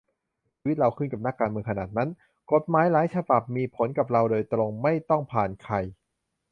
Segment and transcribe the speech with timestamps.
[0.57, 2.09] ชีวิตเราขึ้นกับนักการเมืองขนาดนั้น?
[2.51, 5.75] กฎหมายหลายฉบับมีผลกับเราโดยตรง ไม่ต้องผ่านใคร